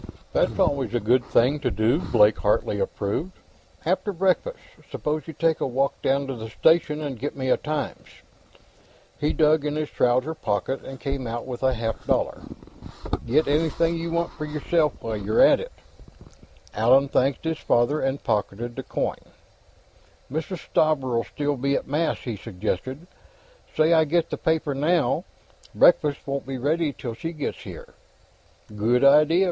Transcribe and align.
"That's 0.33 0.57
always 0.57 0.95
a 0.95 0.99
good 0.99 1.23
thing 1.25 1.59
to 1.59 1.69
do," 1.69 1.99
Blake 1.99 2.39
Hartley 2.39 2.79
approved. 2.79 3.33
"After 3.85 4.11
breakfast, 4.11 4.57
suppose 4.89 5.27
you 5.27 5.33
take 5.33 5.59
a 5.61 5.67
walk 5.67 6.01
down 6.01 6.25
to 6.25 6.33
the 6.35 6.49
station 6.49 7.01
and 7.01 7.19
get 7.19 7.35
me 7.37 7.49
a 7.51 7.57
Times." 7.57 8.07
He 9.19 9.31
dug 9.31 9.63
in 9.63 9.75
his 9.75 9.91
trouser 9.91 10.33
pocket 10.33 10.83
and 10.83 10.99
came 10.99 11.27
out 11.27 11.45
with 11.45 11.61
a 11.61 11.75
half 11.75 12.03
dollar. 12.07 12.41
"Get 13.27 13.47
anything 13.47 13.95
you 13.95 14.09
want 14.09 14.31
for 14.31 14.45
yourself, 14.45 14.93
while 15.03 15.15
you're 15.17 15.39
at 15.39 15.59
it." 15.59 15.71
Allan 16.73 17.07
thanked 17.07 17.43
his 17.43 17.59
father 17.59 17.99
and 18.01 18.23
pocketed 18.23 18.75
the 18.75 18.81
coin. 18.81 19.21
"Mrs. 20.31 20.65
Stauber'll 20.67 21.25
still 21.25 21.57
be 21.57 21.75
at 21.75 21.87
Mass," 21.87 22.17
he 22.21 22.35
suggested. 22.37 23.05
"Say 23.77 23.93
I 23.93 24.05
get 24.05 24.31
the 24.31 24.37
paper 24.37 24.73
now; 24.73 25.25
breakfast 25.75 26.25
won't 26.25 26.47
be 26.47 26.57
ready 26.57 26.91
till 26.91 27.13
she 27.13 27.31
gets 27.33 27.59
here." 27.59 27.93
"Good 28.75 29.03
idea." 29.03 29.39